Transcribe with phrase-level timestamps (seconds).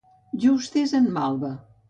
[0.45, 1.53] Just és en Malva.